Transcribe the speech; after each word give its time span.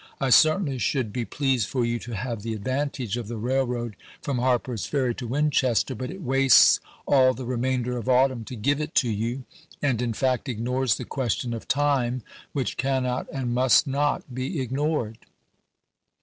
I 0.19 0.31
certainly 0.31 0.79
should 0.79 1.13
be 1.13 1.25
pleased 1.25 1.69
for 1.69 1.85
you 1.85 1.99
to 1.99 2.15
have 2.15 2.41
the 2.41 2.55
advantage 2.55 3.17
of 3.17 3.27
the 3.27 3.37
railroad 3.37 3.95
from 4.19 4.39
Harper's 4.39 4.87
Ferry 4.87 5.13
to 5.13 5.27
Winchester, 5.27 5.93
but 5.93 6.09
it 6.09 6.23
wastes 6.23 6.79
all 7.05 7.35
the 7.35 7.45
remainder 7.45 7.99
of 7.99 8.09
autumn 8.09 8.43
to 8.45 8.55
give 8.55 8.81
it 8.81 8.95
to 8.95 9.11
you, 9.11 9.43
and 9.79 10.01
in 10.01 10.13
fact 10.13 10.49
ignores 10.49 10.95
the 10.95 11.05
question 11.05 11.53
of 11.53 11.67
time, 11.67 12.23
which 12.51 12.77
cannot 12.77 13.27
and 13.31 13.53
must 13.53 13.85
not 13.85 14.23
be 14.33 14.59
ignored. 14.59 15.19